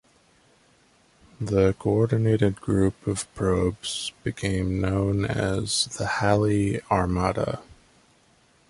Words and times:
The 1.39 1.75
coordinated 1.77 2.59
group 2.59 3.05
of 3.05 3.31
probes 3.35 4.11
became 4.23 4.81
known 4.81 5.25
as 5.25 5.85
the 5.95 6.07
Halley 6.23 6.81
Armada. 6.89 7.61